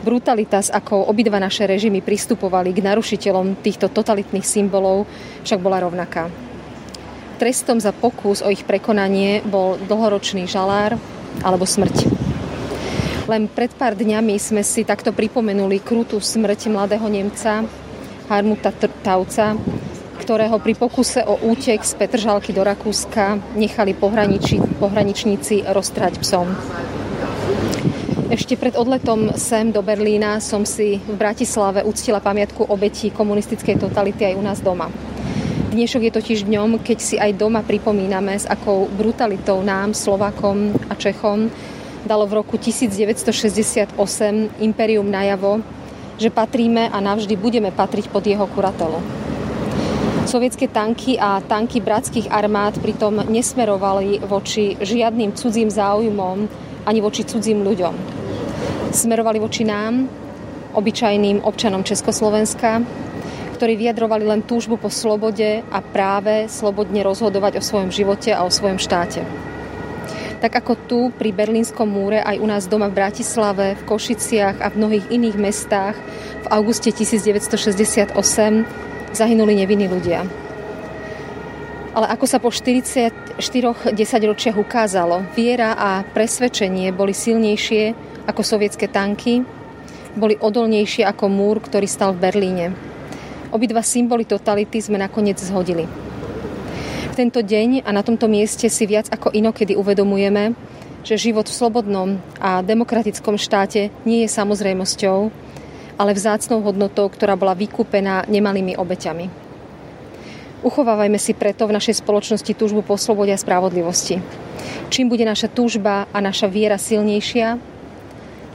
Brutalita, 0.00 0.64
s 0.64 0.72
akou 0.72 1.04
obidva 1.04 1.36
naše 1.36 1.68
režimy 1.68 2.00
pristupovali 2.00 2.72
k 2.72 2.80
narušiteľom 2.80 3.60
týchto 3.60 3.92
totalitných 3.92 4.48
symbolov, 4.48 5.04
však 5.44 5.60
bola 5.60 5.84
rovnaká. 5.84 6.32
Trestom 7.36 7.76
za 7.76 7.92
pokus 7.92 8.40
o 8.40 8.48
ich 8.48 8.64
prekonanie 8.64 9.44
bol 9.44 9.76
dlhoročný 9.76 10.48
žalár 10.48 10.96
alebo 11.44 11.68
smrť. 11.68 12.08
Len 13.28 13.44
pred 13.44 13.76
pár 13.76 13.92
dňami 13.92 14.40
sme 14.40 14.64
si 14.64 14.88
takto 14.88 15.12
pripomenuli 15.12 15.84
krutú 15.84 16.16
smrť 16.16 16.72
mladého 16.72 17.04
Nemca 17.12 17.60
Harmuta 18.32 18.72
Tauca, 19.04 19.58
ktorého 20.20 20.60
pri 20.60 20.76
pokuse 20.76 21.24
o 21.24 21.40
útek 21.48 21.80
z 21.80 21.96
Petržalky 21.96 22.52
do 22.52 22.60
Rakúska 22.60 23.40
nechali 23.56 23.96
pohraniči, 23.96 24.60
pohraničníci 24.76 25.64
roztrať 25.64 26.20
psom. 26.20 26.52
Ešte 28.30 28.54
pred 28.54 28.78
odletom 28.78 29.34
sem 29.34 29.74
do 29.74 29.82
Berlína 29.82 30.38
som 30.38 30.62
si 30.62 31.02
v 31.02 31.14
Bratislave 31.18 31.82
uctila 31.82 32.22
pamiatku 32.22 32.62
obetí 32.68 33.10
komunistickej 33.10 33.80
totality 33.80 34.22
aj 34.30 34.34
u 34.38 34.42
nás 34.44 34.62
doma. 34.62 34.86
Dnešok 35.74 36.02
je 36.06 36.12
totiž 36.14 36.38
dňom, 36.46 36.78
keď 36.78 36.98
si 37.02 37.18
aj 37.18 37.34
doma 37.34 37.66
pripomíname, 37.66 38.38
s 38.38 38.46
akou 38.46 38.86
brutalitou 38.86 39.62
nám, 39.66 39.98
Slovakom 39.98 40.74
a 40.90 40.94
Čechom, 40.94 41.50
dalo 42.06 42.26
v 42.30 42.38
roku 42.38 42.54
1968 42.54 43.98
imperium 44.62 45.06
najavo, 45.10 45.58
že 46.20 46.30
patríme 46.30 46.86
a 46.92 46.98
navždy 47.00 47.34
budeme 47.34 47.74
patriť 47.74 48.12
pod 48.12 48.26
jeho 48.26 48.46
kuratelu. 48.46 49.19
Sovietské 50.30 50.70
tanky 50.70 51.18
a 51.18 51.42
tanky 51.42 51.82
bratských 51.82 52.30
armád 52.30 52.78
pritom 52.78 53.18
nesmerovali 53.26 54.22
voči 54.22 54.78
žiadnym 54.78 55.34
cudzím 55.34 55.66
záujmom 55.66 56.46
ani 56.86 57.02
voči 57.02 57.26
cudzím 57.26 57.66
ľuďom. 57.66 57.90
Smerovali 58.94 59.42
voči 59.42 59.66
nám, 59.66 60.06
obyčajným 60.78 61.42
občanom 61.42 61.82
Československa, 61.82 62.78
ktorí 63.58 63.74
vyjadrovali 63.74 64.22
len 64.22 64.46
túžbu 64.46 64.78
po 64.78 64.86
slobode 64.86 65.66
a 65.66 65.78
práve 65.82 66.46
slobodne 66.46 67.02
rozhodovať 67.02 67.58
o 67.58 67.66
svojom 67.66 67.90
živote 67.90 68.30
a 68.30 68.46
o 68.46 68.54
svojom 68.54 68.78
štáte. 68.78 69.26
Tak 70.38 70.62
ako 70.62 70.72
tu 70.86 71.00
pri 71.10 71.34
Berlínskom 71.34 71.90
múre 71.90 72.22
aj 72.22 72.38
u 72.38 72.46
nás 72.46 72.70
doma 72.70 72.86
v 72.86 73.02
Bratislave, 73.02 73.74
v 73.74 73.82
Košiciach 73.82 74.62
a 74.62 74.70
v 74.70 74.78
mnohých 74.78 75.10
iných 75.10 75.34
mestách 75.42 75.98
v 76.38 76.54
auguste 76.54 76.94
1968 76.94 78.89
zahynuli 79.12 79.58
nevinní 79.58 79.86
ľudia. 79.90 80.26
Ale 81.90 82.06
ako 82.06 82.26
sa 82.26 82.38
po 82.38 82.54
44 82.54 83.90
desaťročiach 83.90 84.54
ukázalo, 84.54 85.26
viera 85.34 85.74
a 85.74 86.06
presvedčenie 86.06 86.94
boli 86.94 87.10
silnejšie 87.10 87.94
ako 88.30 88.46
sovietské 88.46 88.86
tanky, 88.86 89.42
boli 90.14 90.38
odolnejšie 90.38 91.02
ako 91.02 91.26
múr, 91.26 91.58
ktorý 91.58 91.90
stal 91.90 92.14
v 92.14 92.22
Berlíne. 92.30 92.66
Obidva 93.50 93.82
symboly 93.82 94.22
totality 94.22 94.78
sme 94.78 95.02
nakoniec 95.02 95.42
zhodili. 95.42 95.90
V 97.10 97.14
tento 97.18 97.42
deň 97.42 97.82
a 97.82 97.90
na 97.90 98.06
tomto 98.06 98.30
mieste 98.30 98.70
si 98.70 98.86
viac 98.86 99.10
ako 99.10 99.34
inokedy 99.34 99.74
uvedomujeme, 99.74 100.54
že 101.02 101.18
život 101.18 101.50
v 101.50 101.58
slobodnom 101.58 102.08
a 102.38 102.62
demokratickom 102.62 103.34
štáte 103.34 103.90
nie 104.06 104.22
je 104.22 104.30
samozrejmosťou, 104.30 105.49
ale 106.00 106.16
vzácnou 106.16 106.64
hodnotou, 106.64 107.12
ktorá 107.12 107.36
bola 107.36 107.52
vykúpená 107.52 108.24
nemalými 108.24 108.80
obeťami. 108.80 109.28
Uchovávajme 110.64 111.20
si 111.20 111.36
preto 111.36 111.68
v 111.68 111.76
našej 111.76 112.00
spoločnosti 112.00 112.56
túžbu 112.56 112.80
po 112.80 112.96
slobode 112.96 113.36
a 113.36 113.40
spravodlivosti. 113.40 114.24
Čím 114.88 115.12
bude 115.12 115.28
naša 115.28 115.52
túžba 115.52 116.08
a 116.08 116.18
naša 116.24 116.48
viera 116.48 116.80
silnejšia, 116.80 117.60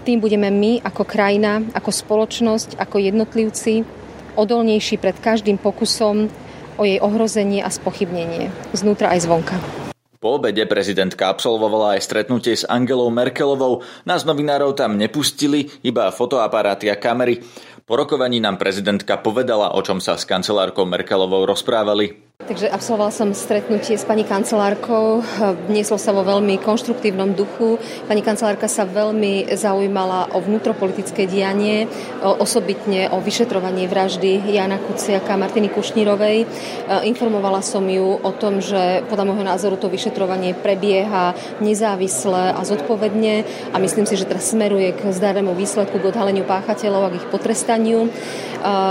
tým 0.06 0.22
budeme 0.22 0.54
my 0.54 0.86
ako 0.86 1.02
krajina, 1.02 1.66
ako 1.74 1.90
spoločnosť, 1.90 2.78
ako 2.78 2.98
jednotlivci 3.02 3.86
odolnejší 4.38 5.02
pred 5.02 5.18
každým 5.18 5.58
pokusom 5.58 6.30
o 6.78 6.84
jej 6.86 7.02
ohrozenie 7.02 7.66
a 7.66 7.74
spochybnenie, 7.74 8.54
znútra 8.74 9.14
aj 9.18 9.26
zvonka. 9.26 9.85
Po 10.26 10.42
obede 10.42 10.66
prezidentka 10.66 11.30
absolvovala 11.30 11.94
aj 11.94 12.02
stretnutie 12.02 12.58
s 12.58 12.66
Angelou 12.66 13.14
Merkelovou. 13.14 13.86
Nás 14.10 14.26
novinárov 14.26 14.74
tam 14.74 14.98
nepustili, 14.98 15.70
iba 15.86 16.10
fotoaparáty 16.10 16.90
a 16.90 16.98
kamery. 16.98 17.46
Po 17.86 17.94
rokovaní 17.94 18.42
nám 18.42 18.58
prezidentka 18.58 19.22
povedala, 19.22 19.78
o 19.78 19.86
čom 19.86 20.02
sa 20.02 20.18
s 20.18 20.26
kancelárkou 20.26 20.82
Merkelovou 20.90 21.46
rozprávali. 21.46 22.25
Takže 22.36 22.68
absolvoval 22.68 23.16
som 23.16 23.32
stretnutie 23.32 23.96
s 23.96 24.04
pani 24.04 24.28
kancelárkou. 24.28 25.24
Nieslo 25.72 25.96
sa 25.96 26.12
vo 26.12 26.20
veľmi 26.22 26.60
konštruktívnom 26.60 27.32
duchu. 27.32 27.80
Pani 28.12 28.20
kancelárka 28.20 28.68
sa 28.68 28.84
veľmi 28.84 29.56
zaujímala 29.56 30.36
o 30.36 30.44
vnútropolitické 30.44 31.32
dianie, 31.32 31.88
osobitne 32.22 33.08
o 33.16 33.24
vyšetrovanie 33.24 33.88
vraždy 33.88 34.52
Jana 34.52 34.78
Kuciaka 34.84 35.32
a 35.34 35.42
Martiny 35.42 35.72
Kušnírovej. 35.72 36.44
Informovala 37.08 37.64
som 37.64 37.88
ju 37.88 38.20
o 38.20 38.32
tom, 38.36 38.60
že 38.60 39.08
podľa 39.08 39.32
môjho 39.32 39.46
názoru 39.48 39.80
to 39.80 39.88
vyšetrovanie 39.88 40.60
prebieha 40.60 41.34
nezávisle 41.64 42.52
a 42.52 42.62
zodpovedne 42.68 43.48
a 43.72 43.80
myslím 43.80 44.04
si, 44.04 44.20
že 44.20 44.28
teraz 44.28 44.52
smeruje 44.52 44.92
k 44.92 45.08
zdarnému 45.08 45.56
výsledku, 45.56 45.98
k 45.98 46.12
odhaleniu 46.12 46.44
páchateľov 46.44 47.10
a 47.10 47.12
k 47.16 47.18
ich 47.24 47.32
potrestaniu. 47.32 48.12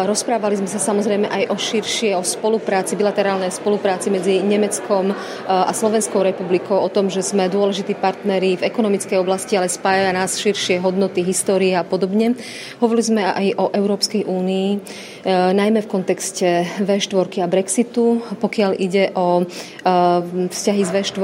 Rozprávali 0.09 0.59
sme 0.59 0.71
sa 0.71 0.81
samozrejme 0.81 1.27
aj 1.29 1.43
o 1.51 1.57
širšie, 1.59 2.15
o 2.15 2.23
spolupráci, 2.23 2.95
bilaterálnej 2.95 3.34
spolupráci 3.51 4.11
medzi 4.13 4.41
Nemeckom 4.43 5.15
a 5.49 5.73
Slovenskou 5.75 6.23
republikou, 6.23 6.79
o 6.79 6.93
tom, 6.93 7.11
že 7.11 7.25
sme 7.25 7.51
dôležití 7.51 7.99
partneri 7.99 8.57
v 8.59 8.67
ekonomickej 8.67 9.19
oblasti, 9.21 9.57
ale 9.59 9.73
spája 9.73 10.15
nás 10.15 10.39
širšie 10.39 10.81
hodnoty, 10.81 11.25
histórie 11.25 11.75
a 11.75 11.87
podobne. 11.87 12.39
Hovorili 12.79 13.05
sme 13.05 13.23
aj 13.25 13.47
o 13.59 13.65
Európskej 13.75 14.27
únii, 14.27 14.69
e, 14.75 14.79
najmä 15.55 15.85
v 15.85 15.91
kontexte 15.91 16.69
V4 16.85 17.45
a 17.45 17.47
Brexitu. 17.49 18.21
Pokiaľ 18.39 18.73
ide 18.77 19.11
o 19.17 19.43
e, 19.43 19.45
vzťahy 20.51 20.83
s 20.85 20.91
V4, 20.91 21.21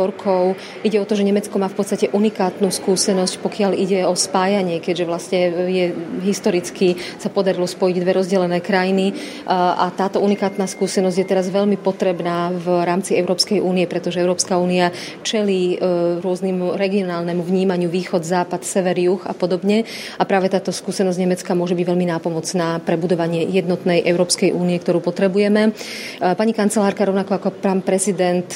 ide 0.86 0.98
o 1.00 1.08
to, 1.08 1.14
že 1.16 1.26
Nemecko 1.26 1.56
má 1.58 1.68
v 1.68 1.78
podstate 1.78 2.06
unikátnu 2.10 2.68
skúsenosť, 2.72 3.34
pokiaľ 3.40 3.72
ide 3.76 4.06
o 4.08 4.14
spájanie, 4.16 4.80
keďže 4.80 5.04
vlastne 5.04 5.38
je 5.68 5.84
historicky 6.24 6.96
sa 7.18 7.28
podarilo 7.32 7.66
spojiť 7.68 7.96
dve 8.00 8.12
rozdelené 8.16 8.58
krajiny 8.62 9.12
a 9.48 9.88
táto 9.92 10.20
unikátna 10.22 10.68
skúsenosť 10.68 11.16
je 11.16 11.26
teraz 11.26 11.46
veľmi 11.48 11.80
potrebná 12.00 12.48
v 12.48 12.80
rámci 12.80 13.12
Európskej 13.12 13.60
únie, 13.60 13.84
pretože 13.84 14.24
Európska 14.24 14.56
únia 14.56 14.88
čelí 15.20 15.76
e, 15.76 16.16
rôznym 16.24 16.72
regionálnemu 16.72 17.44
vnímaniu 17.44 17.92
východ, 17.92 18.24
západ, 18.24 18.64
sever, 18.64 18.96
juh 18.96 19.20
a 19.28 19.36
podobne. 19.36 19.84
A 20.16 20.24
práve 20.24 20.48
táto 20.48 20.72
skúsenosť 20.72 21.20
Nemecka 21.20 21.52
môže 21.52 21.76
byť 21.76 21.84
veľmi 21.84 22.08
nápomocná 22.08 22.80
pre 22.80 22.96
budovanie 22.96 23.44
jednotnej 23.52 24.00
Európskej 24.00 24.56
únie, 24.56 24.80
ktorú 24.80 25.04
potrebujeme. 25.04 25.76
Pani 26.16 26.56
kancelárka, 26.56 27.04
rovnako 27.04 27.36
ako 27.36 27.48
pán 27.60 27.84
prezident, 27.84 28.48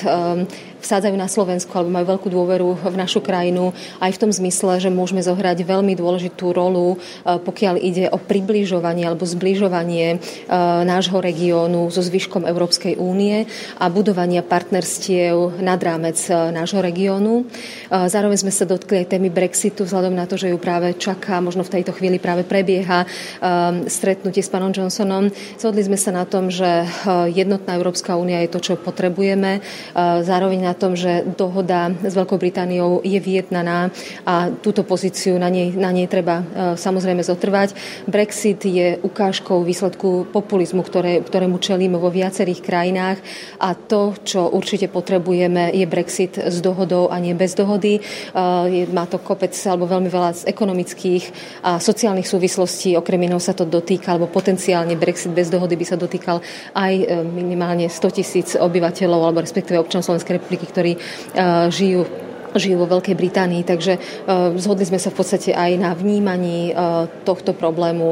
vsádzajú 0.85 1.17
na 1.17 1.33
Slovensku 1.33 1.73
alebo 1.73 1.89
majú 1.89 2.07
veľkú 2.13 2.29
dôveru 2.29 2.69
v 2.93 2.97
našu 3.01 3.25
krajinu 3.25 3.73
aj 4.05 4.13
v 4.13 4.21
tom 4.21 4.31
zmysle, 4.31 4.77
že 4.85 4.93
môžeme 4.93 5.25
zohrať 5.25 5.65
veľmi 5.65 5.97
dôležitú 5.97 6.53
rolu, 6.53 7.01
pokiaľ 7.25 7.81
ide 7.81 8.13
o 8.13 8.21
približovanie 8.21 9.09
alebo 9.09 9.25
zbližovanie 9.25 10.21
nášho 10.85 11.25
regiónu 11.25 11.89
so 11.89 12.05
zvyškom 12.05 12.45
Európskej 12.45 13.01
únie 13.01 13.49
a 13.81 13.89
budovania 13.89 14.45
partnerstiev 14.45 15.65
nad 15.65 15.81
rámec 15.81 16.21
nášho 16.29 16.85
regiónu. 16.85 17.49
Zároveň 17.89 18.45
sme 18.45 18.53
sa 18.53 18.69
dotkli 18.69 19.01
aj 19.01 19.17
témy 19.17 19.33
Brexitu, 19.33 19.89
vzhľadom 19.89 20.13
na 20.13 20.29
to, 20.29 20.37
že 20.37 20.53
ju 20.53 20.59
práve 20.61 20.93
čaká, 21.01 21.41
možno 21.41 21.65
v 21.65 21.81
tejto 21.81 21.97
chvíli 21.97 22.21
práve 22.21 22.45
prebieha 22.45 23.09
stretnutie 23.89 24.45
s 24.45 24.53
pánom 24.53 24.69
Johnsonom. 24.75 25.33
Zhodli 25.57 25.81
sme 25.87 25.97
sa 25.97 26.13
na 26.13 26.29
tom, 26.29 26.53
že 26.53 26.85
jednotná 27.33 27.79
Európska 27.79 28.21
únia 28.21 28.45
je 28.45 28.53
to, 28.53 28.61
čo 28.61 28.75
potrebujeme. 28.77 29.65
Zároveň 30.21 30.61
na 30.67 30.74
tom, 30.75 30.99
že 30.99 31.25
dohoda 31.25 31.91
s 32.03 32.15
Veľkou 32.15 32.39
Britániou 32.39 33.01
je 33.03 33.19
vyjednaná 33.19 33.91
a 34.27 34.51
túto 34.51 34.83
pozíciu 34.83 35.39
na 35.39 35.49
nej, 35.49 35.73
na 35.75 35.91
nej 35.95 36.07
treba 36.11 36.43
samozrejme 36.75 37.23
zotrvať. 37.23 37.75
Brexit 38.11 38.63
je 38.67 38.99
ukážkou 39.03 39.63
výsledku 39.63 40.29
populizmu, 40.31 40.83
ktoré, 40.83 41.23
ktorému 41.23 41.59
čelíme 41.59 41.97
vo 41.99 42.11
viacerých 42.11 42.61
krajinách 42.61 43.19
a 43.63 43.75
to, 43.75 44.15
čo 44.23 44.51
určite 44.51 44.91
potrebujeme, 44.91 45.71
je 45.73 45.87
Brexit 45.87 46.39
s 46.39 46.59
dohodou 46.61 47.09
a 47.09 47.19
nie 47.19 47.35
bez 47.35 47.55
dohody. 47.55 48.03
Má 48.91 49.05
to 49.07 49.19
kopec 49.23 49.55
alebo 49.67 49.89
veľmi 49.89 50.11
veľa 50.11 50.31
z 50.35 50.43
ekonomických 50.51 51.25
a 51.63 51.79
sociálnych 51.79 52.29
súvislostí. 52.29 52.99
Okrem 52.99 53.27
iného 53.27 53.41
sa 53.41 53.57
to 53.57 53.65
dotýka, 53.65 54.15
alebo 54.15 54.31
potenciálne 54.31 54.97
Brexit 54.99 55.33
bez 55.33 55.49
dohody 55.49 55.79
by 55.79 55.87
sa 55.87 55.97
dotýkal 55.97 56.43
aj 56.75 56.95
e, 56.95 57.05
minimálne 57.23 57.87
100 57.89 58.17
tisíc 58.17 58.49
obyvateľov, 58.59 59.21
alebo 59.31 59.45
respektíve 59.45 59.79
občanov 59.79 60.09
Slovenskej 60.09 60.41
republiky, 60.41 60.64
ktorí 60.67 60.93
e, 60.97 60.99
žijú 61.71 62.25
žijú 62.55 62.87
vo 62.87 62.87
Veľkej 62.87 63.19
Británii, 63.19 63.67
takže 63.67 63.99
uh, 63.99 64.55
zhodli 64.55 64.87
sme 64.87 65.03
sa 65.03 65.11
v 65.11 65.19
podstate 65.19 65.51
aj 65.51 65.71
na 65.75 65.91
vnímaní 65.93 66.71
uh, 66.71 67.11
tohto 67.27 67.51
problému, 67.51 68.07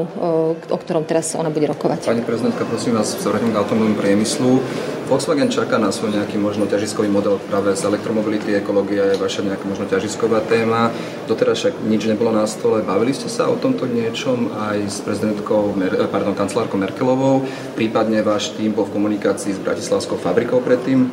o 0.67 0.77
ktorom 0.77 1.07
teraz 1.07 1.31
ona 1.39 1.47
bude 1.47 1.67
rokovať. 1.71 2.11
Pani 2.11 2.25
prezidentka, 2.25 2.67
prosím 2.67 2.99
vás, 2.99 3.15
sa 3.15 3.31
k 3.31 3.55
automobilovému 3.55 3.97
priemyslu. 3.99 4.59
Volkswagen 5.03 5.51
čaká 5.51 5.75
na 5.77 5.91
svoj 5.91 6.15
nejaký 6.15 6.39
možno 6.39 6.63
ťažiskový 6.63 7.11
model 7.11 7.35
práve 7.51 7.75
z 7.75 7.85
elektromobility, 7.85 8.55
ekológia 8.55 9.13
je 9.13 9.19
vaša 9.19 9.43
nejaká 9.43 9.65
možno 9.67 9.85
ťažisková 9.87 10.41
téma. 10.47 10.95
Doteraz 11.27 11.59
však 11.59 11.83
nič 11.85 12.07
nebolo 12.07 12.31
na 12.31 12.47
stole. 12.47 12.81
Bavili 12.81 13.11
ste 13.11 13.27
sa 13.27 13.51
o 13.51 13.59
tomto 13.59 13.83
niečom 13.83 14.49
aj 14.55 14.77
s 14.87 14.97
prezidentkou, 15.03 15.75
pardon, 16.07 16.33
kancelárkou 16.33 16.79
Merkelovou, 16.79 17.43
prípadne 17.75 18.23
váš 18.23 18.55
tým 18.55 18.71
bol 18.71 18.87
v 18.87 18.95
komunikácii 18.95 19.53
s 19.53 19.59
Bratislavskou 19.59 20.15
fabrikou 20.15 20.63
predtým? 20.63 21.11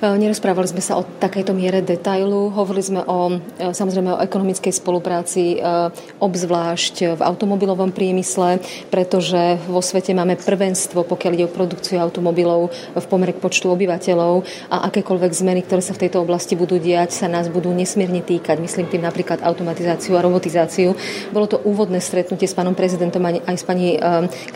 E, 0.00 0.08
nerozprávali 0.16 0.64
sme 0.64 0.80
sa 0.80 0.96
o 0.96 1.04
takejto 1.04 1.52
miere 1.52 1.84
detailu. 1.84 2.48
Hovorili 2.48 2.80
sme 2.80 3.00
o, 3.04 3.36
e, 3.36 3.76
samozrejme 3.76 4.16
o 4.16 4.22
ekonomickej 4.24 4.72
spolupráci, 4.72 5.60
e, 5.60 5.92
obzvlášť 6.16 7.20
v 7.20 7.20
automobilovom 7.20 7.92
priemysle, 7.92 8.64
pretože 8.88 9.60
vo 9.68 9.84
svete 9.84 10.16
máme 10.16 10.40
prvenstvo, 10.40 11.04
pokiaľ 11.04 11.32
ide 11.36 11.44
o 11.44 11.52
produkciu 11.52 12.00
automobilov 12.00 12.72
v 12.96 13.06
pomere 13.12 13.36
k 13.36 13.44
počtu 13.44 13.68
obyvateľov 13.68 14.40
a 14.72 14.88
akékoľvek 14.88 15.32
zmeny, 15.36 15.60
ktoré 15.68 15.84
sa 15.84 15.92
v 15.92 16.08
tejto 16.08 16.24
oblasti 16.24 16.56
budú 16.56 16.80
diať, 16.80 17.12
sa 17.12 17.28
nás 17.28 17.52
budú 17.52 17.68
nesmierne 17.76 18.24
týkať. 18.24 18.56
Myslím 18.56 18.88
tým 18.88 19.04
napríklad 19.04 19.44
automatizáciu 19.44 20.16
a 20.16 20.24
robotizáciu. 20.24 20.96
Bolo 21.28 21.44
to 21.44 21.60
úvodné 21.60 22.00
stretnutie 22.00 22.48
s 22.48 22.56
pánom 22.56 22.72
prezidentom 22.72 23.20
aj 23.20 23.56
s 23.56 23.64
pani 23.68 24.00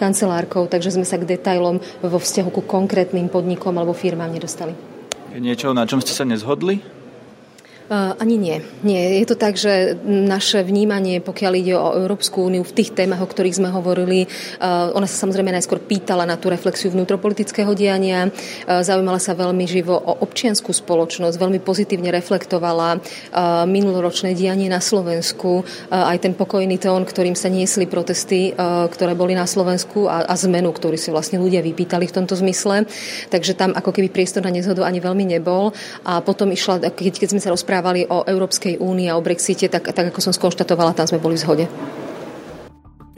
kancelárkou, 0.01 0.65
takže 0.73 0.97
sme 0.97 1.05
sa 1.05 1.21
k 1.21 1.29
detailom 1.29 1.85
vo 2.01 2.19
vzťahu 2.19 2.49
ku 2.49 2.63
konkrétnym 2.65 3.29
podnikom 3.29 3.77
alebo 3.77 3.93
firmám 3.93 4.33
nedostali. 4.33 4.94
Niečo, 5.35 5.75
na 5.75 5.83
čom 5.83 5.99
ste 5.99 6.15
sa 6.15 6.23
nezhodli? 6.23 6.79
Ani 7.93 8.41
nie. 8.41 8.65
Nie. 8.81 9.21
Je 9.21 9.29
to 9.29 9.37
tak, 9.37 9.61
že 9.61 9.93
naše 10.09 10.65
vnímanie, 10.65 11.21
pokiaľ 11.21 11.53
ide 11.53 11.77
o 11.77 12.01
Európsku 12.01 12.49
úniu 12.49 12.65
v 12.65 12.73
tých 12.73 12.97
témach, 12.97 13.21
o 13.21 13.29
ktorých 13.29 13.61
sme 13.61 13.69
hovorili, 13.69 14.25
ona 14.65 15.05
sa 15.05 15.29
samozrejme 15.29 15.53
najskôr 15.53 15.85
pýtala 15.85 16.25
na 16.25 16.41
tú 16.41 16.49
reflexiu 16.49 16.89
vnútropolitického 16.97 17.77
diania, 17.77 18.33
zaujímala 18.65 19.21
sa 19.21 19.37
veľmi 19.37 19.69
živo 19.69 20.01
o 20.01 20.17
občianskú 20.25 20.73
spoločnosť, 20.73 21.37
veľmi 21.37 21.61
pozitívne 21.61 22.09
reflektovala 22.09 23.05
minuloročné 23.69 24.33
dianie 24.33 24.73
na 24.73 24.81
Slovensku, 24.81 25.69
aj 25.93 26.25
ten 26.25 26.33
pokojný 26.33 26.81
tón, 26.81 27.05
ktorým 27.05 27.37
sa 27.37 27.53
niesli 27.53 27.85
protesty, 27.85 28.57
ktoré 28.89 29.13
boli 29.13 29.37
na 29.37 29.45
Slovensku 29.45 30.09
a, 30.09 30.25
a 30.25 30.35
zmenu, 30.41 30.73
ktorú 30.73 30.97
si 30.97 31.13
vlastne 31.13 31.37
ľudia 31.37 31.61
vypýtali 31.61 32.09
v 32.09 32.17
tomto 32.17 32.33
zmysle. 32.33 32.89
Takže 33.29 33.53
tam 33.53 33.77
ako 33.77 33.93
keby 33.93 34.09
priestor 34.09 34.41
na 34.41 34.49
nezhodu 34.49 34.89
ani 34.89 35.05
veľmi 35.05 35.37
nebol. 35.37 35.77
A 36.09 36.25
potom 36.25 36.49
išla, 36.49 36.81
keď, 36.89 37.21
keď 37.21 37.29
sme 37.29 37.45
sa 37.45 37.53
rozprávali 37.53 37.73
rozprávali 37.75 38.07
o 38.07 38.23
Európskej 38.23 38.79
únii 38.79 39.11
a 39.11 39.19
o 39.19 39.25
Brexite, 39.25 39.67
tak, 39.67 39.91
tak 39.91 40.15
ako 40.15 40.23
som 40.23 40.31
skonštatovala, 40.31 40.95
tam 40.95 41.11
sme 41.11 41.19
boli 41.19 41.35
v 41.35 41.43
zhode. 41.43 41.67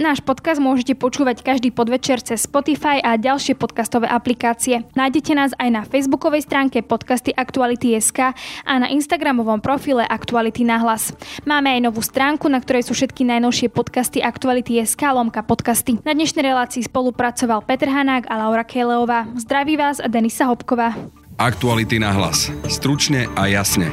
Náš 0.01 0.25
podcast 0.25 0.61
môžete 0.61 0.97
počúvať 0.97 1.45
každý 1.45 1.73
podvečer 1.73 2.25
cez 2.25 2.49
Spotify 2.49 3.05
a 3.05 3.21
ďalšie 3.21 3.53
podcastové 3.53 4.09
aplikácie. 4.09 4.89
Nájdete 4.97 5.33
nás 5.37 5.53
aj 5.61 5.69
na 5.69 5.83
facebookovej 5.85 6.49
stránke 6.49 6.81
podcasty 6.81 7.37
Aktuality.sk 7.37 8.33
a 8.65 8.73
na 8.81 8.89
instagramovom 8.89 9.61
profile 9.61 10.09
Aktuality 10.09 10.65
na 10.65 10.81
hlas. 10.81 11.13
Máme 11.45 11.77
aj 11.77 11.93
novú 11.93 12.01
stránku, 12.01 12.49
na 12.49 12.61
ktorej 12.61 12.89
sú 12.89 12.97
všetky 12.97 13.29
najnovšie 13.29 13.69
podcasty 13.69 14.25
Aktuality.sk 14.25 15.01
lomka 15.13 15.45
podcasty. 15.45 16.01
Na 16.01 16.17
dnešnej 16.17 16.49
relácii 16.49 16.89
spolupracoval 16.89 17.65
Peter 17.65 17.89
Hanák 17.89 18.29
a 18.29 18.41
Laura 18.41 18.65
Kejleová. 18.65 19.29
Zdraví 19.37 19.77
vás 19.77 20.01
a 20.01 20.09
Denisa 20.09 20.49
Hopková. 20.49 20.97
Aktuality 21.37 22.01
na 22.01 22.17
hlas. 22.17 22.49
Stručne 22.65 23.29
a 23.37 23.45
jasne. 23.45 23.93